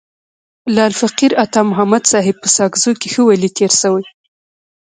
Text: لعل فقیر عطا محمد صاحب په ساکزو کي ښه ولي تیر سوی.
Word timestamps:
لعل 0.75 0.93
فقیر 1.01 1.31
عطا 1.43 1.61
محمد 1.71 2.03
صاحب 2.11 2.35
په 2.43 2.49
ساکزو 2.57 2.91
کي 3.01 3.07
ښه 3.13 3.21
ولي 3.25 3.49
تیر 3.57 3.71
سوی. 3.81 4.05